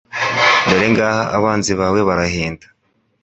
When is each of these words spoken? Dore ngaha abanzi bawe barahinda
Dore 0.67 0.87
ngaha 0.93 1.23
abanzi 1.37 1.71
bawe 1.79 1.99
barahinda 2.07 2.65